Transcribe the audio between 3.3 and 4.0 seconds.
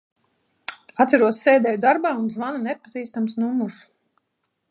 numurs.